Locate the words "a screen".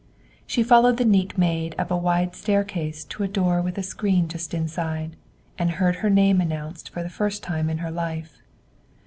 3.77-4.27